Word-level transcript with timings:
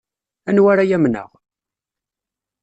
Anwa 0.49 0.69
ara 0.71 0.83
amneɣ? 0.95 1.29